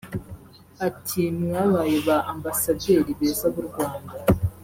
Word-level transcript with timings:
Ati 0.87 1.21
"Mwabaye 1.41 1.97
ba 2.07 2.17
Ambasaderi 2.31 3.11
beza 3.19 3.45
b’u 3.53 3.63
Rwanda 3.69 4.13